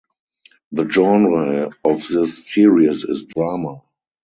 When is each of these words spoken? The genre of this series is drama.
The 0.71 0.89
genre 0.89 1.69
of 1.85 2.07
this 2.07 2.51
series 2.51 3.03
is 3.03 3.25
drama. 3.25 3.83